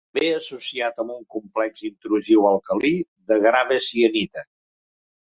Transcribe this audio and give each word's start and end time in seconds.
També 0.07 0.27
associat 0.35 1.01
amb 1.01 1.11
un 1.15 1.25
complex 1.33 1.83
intrusiu 1.89 2.47
alcalí 2.51 2.91
de 3.33 3.37
gabre-sienita. 3.43 4.45